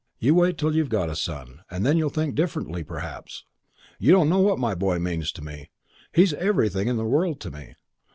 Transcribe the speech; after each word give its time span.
You 0.17 0.33
wait 0.33 0.57
till 0.57 0.75
you've 0.75 0.89
got 0.89 1.11
a 1.11 1.15
son, 1.15 1.61
then 1.69 1.95
you'll 1.95 2.09
think 2.09 2.33
differently, 2.33 2.83
perhaps. 2.83 3.45
You 3.99 4.11
don't 4.11 4.29
know 4.29 4.39
what 4.39 4.57
my 4.57 4.73
boy 4.73 4.97
means 4.97 5.31
to 5.33 5.43
me. 5.43 5.69
He's 6.11 6.33
everything 6.33 6.87
in 6.87 6.97
the 6.97 7.05
world 7.05 7.39
to 7.41 7.51
me. 7.51 7.75